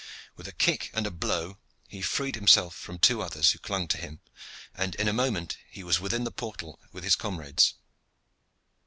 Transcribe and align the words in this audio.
With 0.35 0.47
a 0.47 0.51
kick 0.51 0.89
and 0.95 1.05
a 1.05 1.11
blow 1.11 1.59
he 1.87 2.01
freed 2.01 2.33
himself 2.33 2.75
from 2.75 2.97
two 2.97 3.21
others 3.21 3.51
who 3.51 3.59
clung 3.59 3.87
to 3.89 3.99
him, 3.99 4.19
and 4.73 4.95
in 4.95 5.07
a 5.07 5.13
moment 5.13 5.59
he 5.69 5.83
was 5.83 5.99
within 5.99 6.23
the 6.23 6.31
portal 6.31 6.79
with 6.91 7.03
his 7.03 7.15
comrades. 7.15 7.75